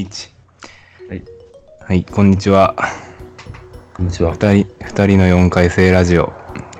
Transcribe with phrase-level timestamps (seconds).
[0.00, 0.30] H。
[1.08, 1.22] はい。
[1.80, 2.74] はい、こんにちは。
[3.94, 4.32] こんにちは。
[4.32, 6.32] 二人、二人の四回生ラジオ、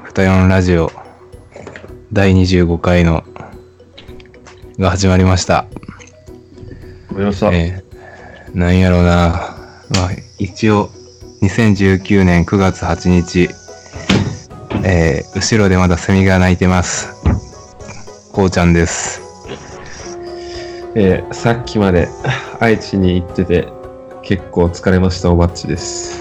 [0.08, 0.90] 二四ラジオ、
[2.12, 3.22] 第25回の、
[4.78, 5.66] が始まりました。
[7.10, 7.56] ごめんなさい。
[7.56, 9.54] えー、なんやろうな。
[9.90, 10.88] まあ、一応、
[11.42, 13.50] 2019年9月8日、
[14.82, 17.12] えー、後ろでまだセミが鳴いてます。
[18.32, 19.29] こうちゃんです。
[20.96, 22.08] えーさっきまで
[22.58, 23.68] 愛知に行ってて
[24.22, 26.20] 結構疲れましたおばっちです。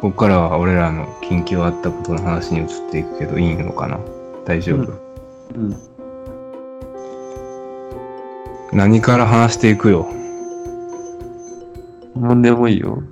[0.00, 4.00] ここからは俺らの緊急あったことの話に移っていくけどいいのかな？
[4.46, 4.92] 大丈夫、
[5.54, 5.76] うん。
[8.72, 10.08] 何から話していくよ？
[12.16, 13.02] なんでもいいよ。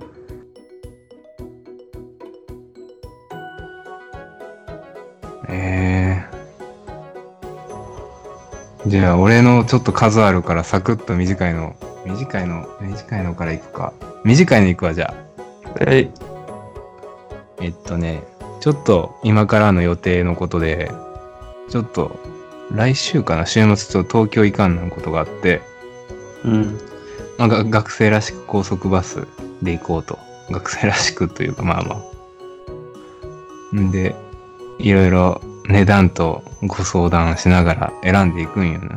[8.89, 12.67] じゃあ俺のちょっと数あるからサクッと短いの短いの？
[12.81, 13.93] 短いのからいくか
[14.25, 15.13] 短いのいくわじゃ
[15.79, 16.11] あはい。
[17.61, 18.23] えっとね
[18.61, 20.91] ちょっと今からの予定のことで
[21.69, 22.19] ちょっと
[22.71, 23.45] 来週かな？
[23.45, 25.61] 週末ちょっと東京行かんなんことがあって
[26.43, 26.79] うん。
[27.37, 29.27] まあ、が学生らしく高速バス
[29.61, 30.19] で行こうと。
[30.49, 32.01] 学生らしくというか、まあま
[33.71, 33.75] あ。
[33.75, 34.15] んで、
[34.79, 38.89] いろいろ値段とご相談しながら選んでいくんよね。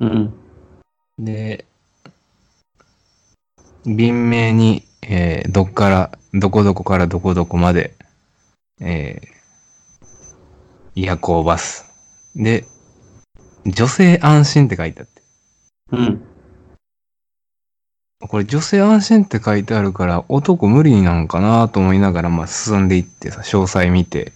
[0.00, 0.34] うん。
[1.18, 1.64] で、
[3.86, 7.94] 便名に、えーどっから、どこどこからどこどこまで、
[8.80, 9.38] えー
[10.96, 11.86] 夜行バス。
[12.34, 12.64] で、
[13.64, 15.22] 女性安心って書いてあって。
[15.92, 16.24] うん。
[18.28, 24.32] これ女性安心って書いてあるから男無理なんかなと思いながらまあ進んでいってさ、詳細見て。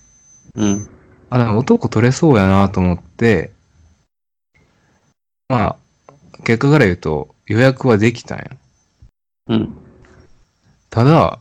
[0.55, 0.92] うん。
[1.33, 3.53] あ、でも男取れそうやなと思って、
[5.49, 5.77] まあ、
[6.45, 8.45] 結果から言うと予約はできたんや。
[9.47, 9.75] うん。
[10.91, 11.39] ただ、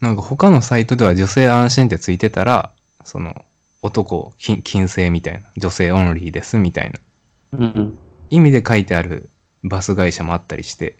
[0.00, 2.70] なんか他のサイトでは女性安心ってついてたら、
[3.04, 3.44] その
[3.82, 7.98] 男禁禁制みたいな、女性オンリーですみたいなうん。
[8.30, 9.30] 意味で書いてある
[9.64, 10.94] バス会社もあったりして、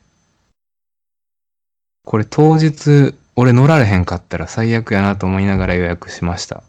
[2.04, 6.64] これ当日俺乗られへんかったら最悪やなと思いながら予約しました。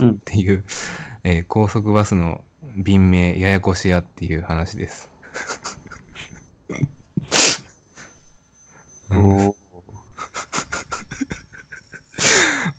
[0.00, 0.64] うん っていう、
[1.24, 5.10] えー高速バスの便名ややこしやっていう話です。
[9.10, 9.54] おー。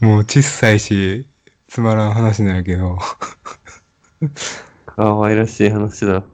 [0.00, 1.26] もう小さいし、
[1.68, 2.98] つまらん話なんやけど。
[4.86, 6.24] かわいらしい話だ。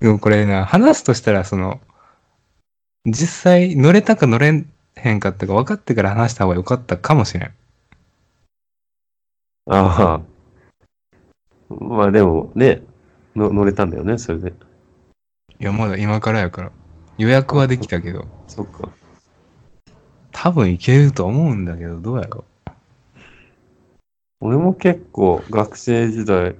[0.00, 1.80] でもこれな、話すとしたらその、
[3.06, 4.64] 実際乗れたか乗れ
[4.96, 7.52] へんかったか分かってから話した方が良かったかもしれん。
[9.72, 10.20] ああ。
[11.72, 12.82] まあでもね、
[13.36, 14.52] の乗れたんだよね、それで。
[15.60, 16.72] いや、まだ今からやから。
[17.18, 18.88] 予約はできたけど、そっか。
[20.32, 22.44] 多分行けると思うんだけど、どうやろ
[24.40, 26.56] 俺も結構学生時代、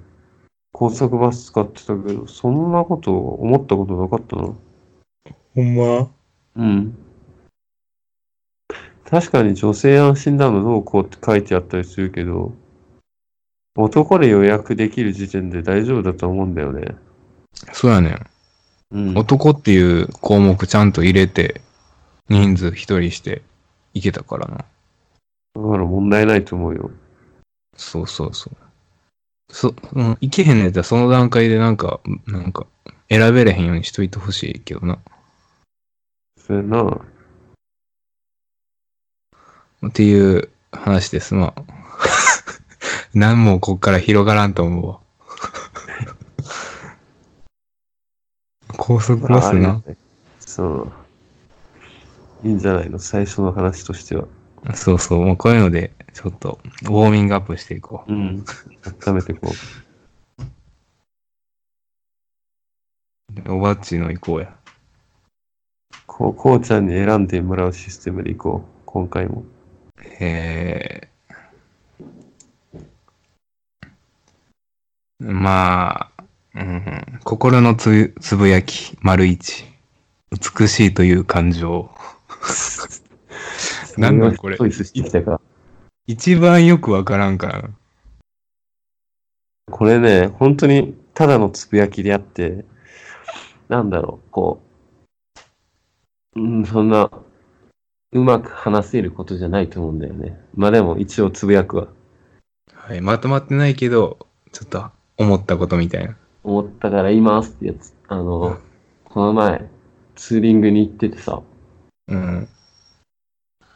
[0.71, 4.53] 高速バス使ってたけど、そんなこと思ったことなかったな。
[5.53, 6.09] ほんま？
[6.55, 6.97] うん。
[9.03, 12.53] 確かに女性安心だのどうこうって書いてあったりするけど、
[13.75, 16.95] 男で予約できる時点で大丈夫だと思うんだよね。
[17.71, 18.27] そうやねん。
[18.91, 19.17] うん。
[19.17, 21.61] 男っていう項目ちゃんと入れて、
[22.29, 23.41] 人数一人して
[23.93, 24.57] 行けたからな。
[24.57, 26.91] だから問題ないと思うよ。
[27.75, 28.57] そうそうそう。
[29.53, 32.67] そ、うん、行けへんのやったらその段階でなんか、なんか、
[33.09, 34.99] 選べれへんようにしといてほしいけどな。
[36.37, 37.01] それな。
[39.87, 41.33] っていう話です。
[41.33, 41.80] まあ。
[43.13, 44.99] 何もこっから広がらんと思うわ。
[48.77, 49.81] 高速バスな？
[50.39, 50.91] そう。
[52.47, 52.99] いいんじゃないの？
[52.99, 54.25] 最初の話としては。
[54.75, 55.25] そうそう。
[55.25, 58.11] もうこういうので、ちょっと、ウォーミングアップしていこう。
[58.11, 58.45] うん。
[59.07, 59.51] 温めてこ
[63.49, 64.47] おばっちの行こうや。
[64.47, 64.53] う。
[66.05, 68.81] こう、こうちゃんに選んでもらうシステムでいこう。
[68.85, 69.43] 今回も。
[70.19, 71.10] え
[75.21, 76.23] まあ、
[76.55, 79.65] うん、心のつつぶやき、丸一。
[80.31, 81.91] 美しいという感情。
[83.97, 84.57] なんこれ。
[86.07, 87.69] 一番よくわからんからな。
[89.69, 92.65] これね、本当にただのつぶやきであって、
[93.69, 94.59] なんだろう、こ
[96.35, 97.11] う、うん、そんな、
[98.13, 100.41] うまく話せることじゃないと思うんだよね。
[100.55, 101.87] まあでも一応つぶやくわ。
[102.73, 104.17] はい、まとまってないけど、
[104.51, 104.91] ちょっと
[105.21, 106.15] 思ったことみたいな。
[106.43, 107.93] 思ったから言いますってやつ。
[108.07, 108.57] あの、
[109.05, 109.69] この前、
[110.15, 111.41] ツーリングに行っててさ、
[112.07, 112.47] うん。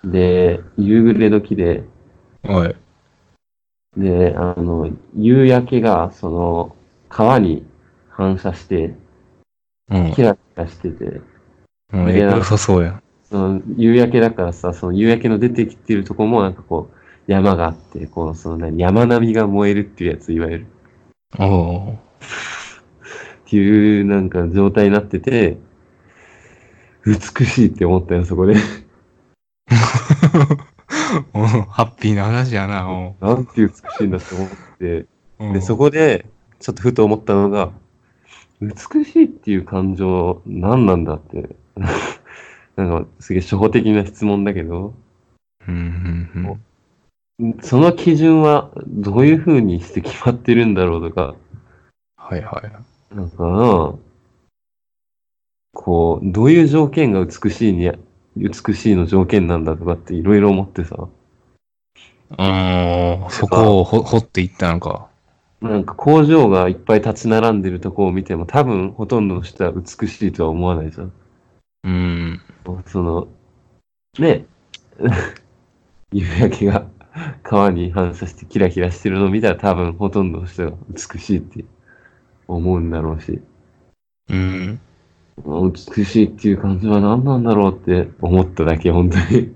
[0.04, 1.84] で、夕暮れ時で、
[2.44, 2.76] おい。
[3.98, 6.76] で、あの、夕焼けが、その、
[7.10, 7.66] 川に
[8.10, 8.96] 反射して、
[9.90, 10.14] うん。
[10.14, 11.22] キラキラしてて、
[11.94, 13.04] うん、え良さそうやん。
[13.24, 20.68] その、夕焼けだからさ、その夕焼けの出てきてるとこも、なんかこう、山があって、こう、その何、山並みが燃えるっていうやつ、いわゆる。
[21.40, 22.00] おお。
[23.46, 25.58] っていう、なんか状態になってて、
[27.06, 28.56] 美しいって思ったよ、そこで。
[31.34, 34.50] おハッピーな話やな、おなんて美しいんだって思っ
[34.80, 35.06] て、
[35.40, 36.26] うで、そこで、
[36.60, 37.72] ちょっとふと思ったのが、
[38.62, 41.56] 美しいっていう感情、何なんだって。
[42.76, 44.94] なんか、すげえ初歩的な質問だけど、
[45.68, 46.62] うん、うん、うん。
[47.62, 51.36] その基準はどういう風にして決まってるんだろうとか、
[52.16, 53.16] はいはい。
[53.16, 53.96] なんかな、
[55.74, 57.92] こう、どういう条件が美しいに、
[58.38, 61.08] 美しいの条件なんだとかっていろいろ思ってさ、
[62.38, 65.08] ああ、そこをほ掘っていったのか。
[65.62, 71.14] なんか工場がいっぱい立ち並んでるとこを見ても多分ほとんどの人は美しいとは思わないじゃん。
[71.84, 72.42] うん。
[72.88, 73.28] その、
[74.20, 74.46] ね、
[76.12, 76.86] 夕焼けが
[77.44, 81.66] 川に反射してキラキラしてるのを見たら多分ほとんどの人が美しいって
[82.48, 83.42] 思うんだろうし、
[84.30, 84.80] うん。
[85.46, 89.56] 美しいっていう感じは何なんだろうって思っただけ、本当に。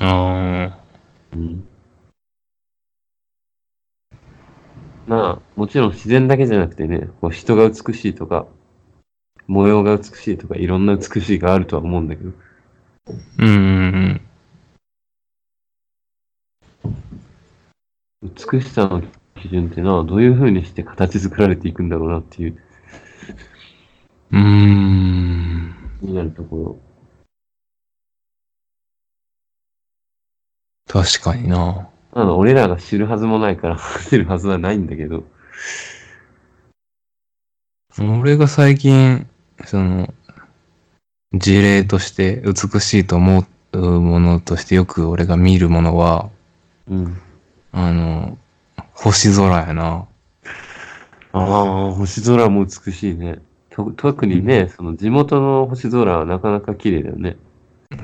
[0.00, 0.78] ああ。
[1.34, 1.68] うん
[5.08, 8.46] まあ、もちろん自然だけじゃなくてね、こう人が美しいとか、
[9.46, 12.32] 模様が美しいとか、いろんな美しいがあるとは思うんだけど、
[13.38, 14.20] うん、うん、
[18.22, 19.02] 美しさの
[19.36, 22.58] 基準ってのはどういう風にして形作られていくんだろうなっていう、
[24.32, 25.74] うーん。
[26.00, 26.78] 気になるところ。
[30.88, 31.88] 確かにな。
[32.12, 35.24] あの、俺らが知るはずもないから話せるはずはないんだけど、
[38.00, 39.28] 俺が最近、
[39.64, 40.12] その、
[41.34, 46.30] 事例として美しいと思うものとしてよく俺が見るものは、
[46.88, 47.20] うん。
[47.72, 48.38] あの、
[48.92, 50.06] 星空やな。
[51.32, 53.40] ああ、星空も美しいね。
[53.70, 57.36] と特にね、その地元の星空はなかなか綺麗だよね。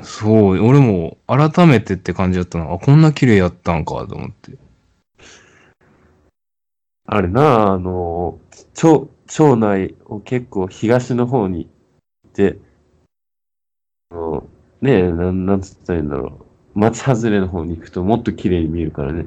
[0.02, 2.72] そう、俺も改めてって感じだったな。
[2.72, 4.56] あ、こんな綺麗やったんかと思って。
[7.06, 8.38] あれな、あの、
[8.72, 11.68] 町、町内を結構東の方に
[12.24, 12.58] 行って、
[14.10, 14.46] あの
[14.80, 16.78] ねえ、なん、なんつったらいいんだろう。
[16.78, 19.26] 町外れの方に行くともっと綺麗に見えるからね。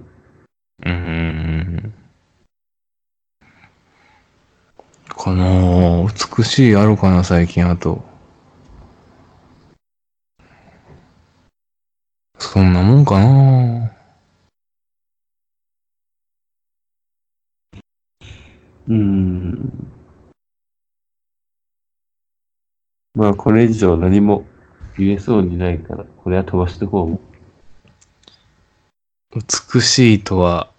[0.85, 1.93] うんうん。
[5.09, 6.03] かな
[6.37, 8.03] 美しいあるかな、最近あと。
[12.39, 13.91] そんなもんかな
[18.87, 19.87] うん。
[23.15, 24.45] まあ、これ以上何も
[24.97, 27.36] 言えそうにないから、これは飛ばしてこう。
[29.35, 30.71] 美しいとは、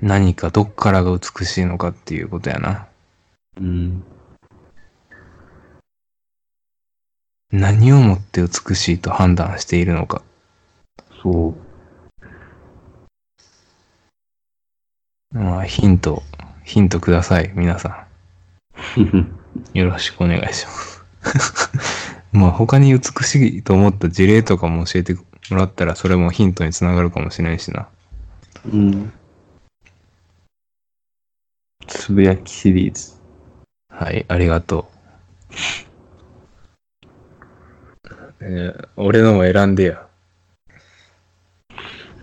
[0.00, 2.88] 何かどっからが美しいのかっていうことやな。
[3.58, 4.02] うん。
[7.50, 10.22] 何をもって美しいと判断しているのか。
[11.22, 11.54] そう。
[15.38, 16.22] まあ、ヒント、
[16.64, 18.06] ヒントください、皆さ
[18.96, 19.12] ん。
[19.78, 21.04] よろしくお願いします。
[22.32, 25.14] まあ、他に美しいと思った事例とかも教えて
[25.50, 27.88] もらったら、それもヒントにつながるかもしれんしな。
[28.72, 29.12] うん。
[31.86, 33.12] つぶやきシリーズ。
[33.88, 34.92] はい、ありがとう。
[38.40, 40.06] えー俺のも選んでや。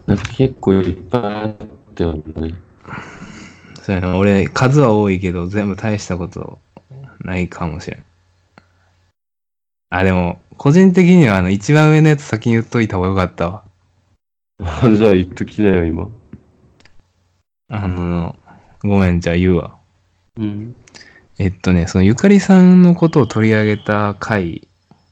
[0.05, 1.55] なんか結構いっぱいあっ
[1.95, 2.55] たよね。
[3.83, 6.59] そうやな、俺、数は多いけど、全部大したこと
[7.19, 8.05] ないかもしれん。
[9.91, 13.63] あ、でも、個人的には、あの、一番上のやつ先に言っといた方がよかったわ。
[14.59, 16.09] あじゃあ言っときなよ、今。
[17.69, 18.35] あの、
[18.83, 19.77] ごめん、じゃあ言うわ。
[20.35, 20.75] うん。
[21.37, 24.67] えっとね、そのゆかりさんのことを取り上げた回、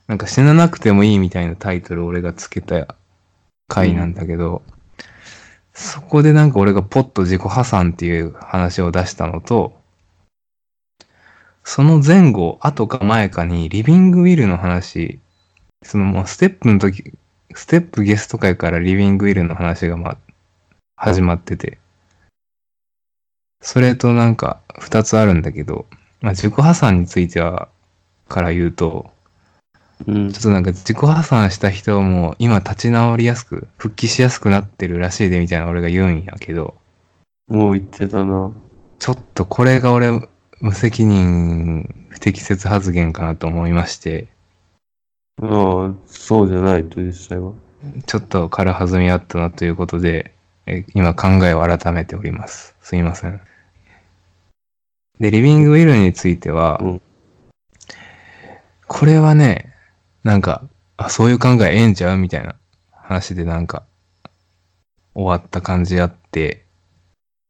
[0.08, 2.98] なんか死ななくてもいいみたいなタイトルを俺がつけた
[3.70, 4.64] 回なんだけど、
[5.74, 9.80] そこでなんか俺がポッと自己破産っていう話を出したのと、
[11.64, 15.22] その前後、後か前かにリビングウィルの話、
[15.84, 17.14] そのもうステップの時、
[17.54, 20.18] ステップゲスト会からリビングウィルの話がまあ
[20.96, 21.78] 始まってて、
[23.62, 25.86] それとなんか二つあるんだけど、
[26.22, 27.70] まあ、自己破産については、
[28.28, 29.12] から言うと、
[30.06, 30.42] うんちょっ。
[30.44, 36.76] となんか自己破産した人も今立ち直りやすく、復帰しやすくなってるらしいでみたいな俺が言うんやけど、
[37.48, 38.52] もう言ってたな。
[39.00, 40.12] ちょっとこれが俺、
[40.60, 44.28] 無責任、不適切発言かなと思いまして、
[45.42, 47.54] ああ、そうじゃないと実際は。
[48.06, 50.34] ちょっと軽はずみあったなということで、
[50.66, 52.76] え今考えを改めております。
[52.82, 53.40] すいません。
[55.20, 57.02] で、リビングウィルについては、うん
[58.88, 59.74] これはね、
[60.24, 60.64] なんか、
[60.96, 62.56] あ、そういう考えええんちゃうみたいな
[62.92, 63.84] 話でなんか、
[65.14, 66.66] 終わった感じあって、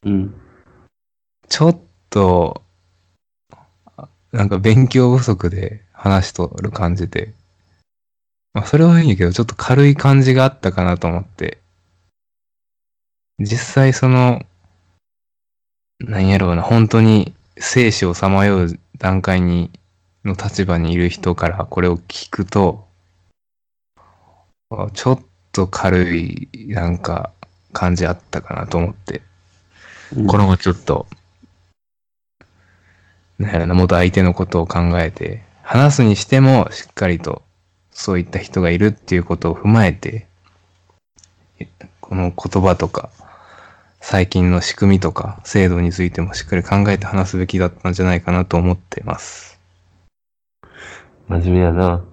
[0.04, 0.34] うん。
[1.48, 1.80] ちょっ
[2.10, 2.64] と、
[3.98, 7.34] あなんか勉強不足で話しとる感じで、
[8.58, 11.60] まあそれはいいんやけど、ちょっと軽い感じがあったかなと思って、
[13.38, 14.42] 実際その、
[16.00, 19.70] なんやろうな、本当に生死をさまよう段階に、
[20.26, 22.88] の立場にいる人からこれを聞くと、
[24.72, 25.22] あちょっ
[25.52, 27.32] と軽い、なんか、
[27.74, 29.22] 感じあったかなと思って、
[30.16, 30.26] うん。
[30.26, 31.06] これもちょっと、
[33.38, 37.44] なんやろな、もっと相手のことを考えて、話すにしてもしっかりと
[37.98, 40.28] そういった人がいるっていうことを踏まえて、
[42.00, 43.10] この言葉とか、
[44.02, 49.60] 最近の仕組みとか制度についてもしっかり考えて話すべきだったんじゃないかなと思ってます。
[51.28, 52.06] 真面目やな。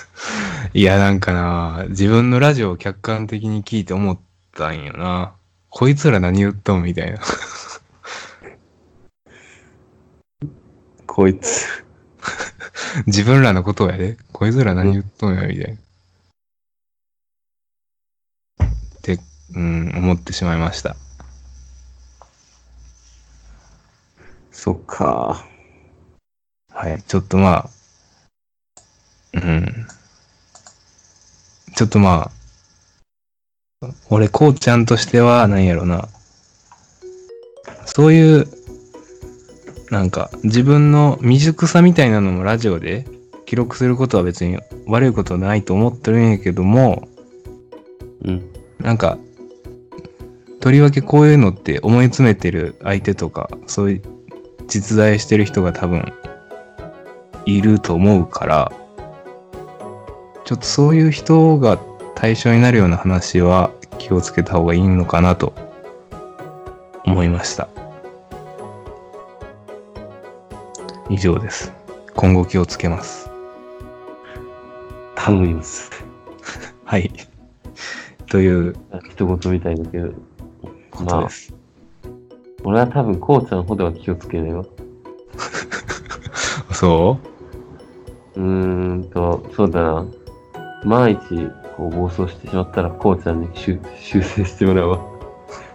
[0.74, 4.18] いや、なんかな、自分のラジオを客観的に聞いて思っ
[4.54, 5.32] たんよな。
[5.70, 7.20] こいつら何言っとんみたいな。
[11.06, 11.85] こいつ。
[13.06, 14.16] 自分らのことをやで。
[14.32, 15.78] こいつら何言っとんや、みたい
[18.58, 18.66] な。
[18.66, 18.68] っ
[19.02, 19.18] て、
[19.54, 20.96] うん、思ってしまいました。
[24.50, 25.44] そっか。
[26.72, 27.02] はい。
[27.02, 27.70] ちょっとまあ、
[29.34, 29.86] うん。
[31.74, 32.30] ちょっとま
[33.82, 36.08] あ、俺、こうちゃんとしては、なんやろな。
[37.84, 38.55] そういう、
[39.90, 43.06] なんか、自分の未熟さみたいなのもラジオで
[43.44, 47.08] 記録することは別に悪いことないと思ってるんやけども、
[48.24, 48.52] うん。
[48.80, 49.18] なんか、
[50.60, 54.02] とりわけこういうのって思い詰めてる相手とか、そういう
[54.66, 56.12] 実在してる人が多分
[57.44, 58.72] いると思うから、
[60.44, 61.78] ちょっとそういう人が
[62.16, 65.52] 対象になるような話は気をつけた方がいいのかなと
[67.04, 67.68] 思いました。
[71.08, 71.72] 以上です。
[72.14, 73.30] 今後気をつけます。
[75.14, 75.90] 頼みます。
[76.84, 77.10] はい。
[78.28, 78.74] という
[79.08, 80.12] 一言みたいだけど。
[80.90, 81.54] ことです。
[82.64, 84.64] 俺は多分、こうちゃんほどは気をつけないわ。
[86.72, 87.18] そ
[88.36, 88.40] う？
[88.40, 90.06] うーんと、そうだな。
[90.84, 91.20] 万一、
[91.76, 95.00] こう、暴走してしまったら、こうちゃんに修修正してもらうわ。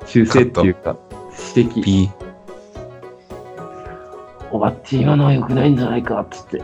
[0.06, 0.98] 修正っていうか、
[1.56, 2.10] 指摘。
[4.52, 6.62] おばっち、今のは良くないんじゃないか、っつって。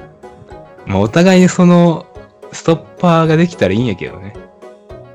[0.86, 2.06] まあ、お互いにその、
[2.52, 4.36] ストッパーができたらいいんやけどね。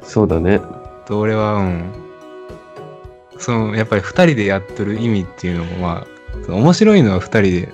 [0.02, 0.60] そうだね。
[1.06, 1.90] と、俺は、うん。
[3.38, 6.06] その、やっぱり二人でやっとる意味っていうのも、まあ、
[6.44, 7.72] その面白いのは二人で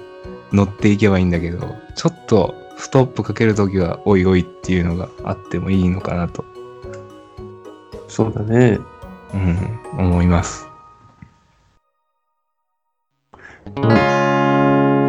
[0.52, 6.44] 乗っていけばいいんだけど、ちょっと、ストップかけるときは、おいおいっていうのがあってもいいのかなと、
[8.08, 8.78] そうだね。
[9.34, 10.68] うん、思います。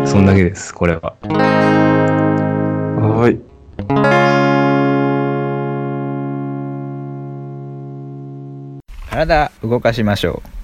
[0.10, 1.14] そんだけです、これは。
[1.22, 3.40] はーい。
[9.12, 10.59] 体動かしましょう